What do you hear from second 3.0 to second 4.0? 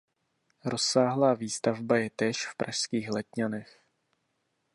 Letňanech.